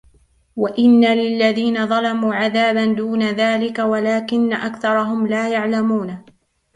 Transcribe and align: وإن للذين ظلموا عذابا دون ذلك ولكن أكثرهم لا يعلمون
وإن 0.55 1.05
للذين 1.05 1.87
ظلموا 1.87 2.35
عذابا 2.35 2.85
دون 2.85 3.23
ذلك 3.23 3.79
ولكن 3.79 4.53
أكثرهم 4.53 5.27
لا 5.27 5.49
يعلمون 5.49 6.25